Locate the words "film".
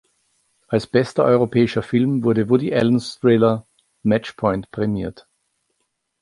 1.83-2.23